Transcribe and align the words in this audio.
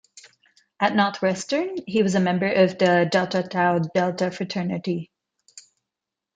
At 0.79 0.95
Northwestern, 0.95 1.75
he 1.85 2.01
was 2.01 2.15
a 2.15 2.19
member 2.19 2.51
of 2.51 2.79
the 2.79 3.07
Delta 3.11 3.43
Tau 3.43 3.77
Delta 3.77 4.31
fraternity. 4.31 5.11